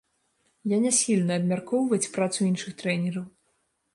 [0.71, 3.25] Я не схільны абмяркоўваць працу іншых трэнераў.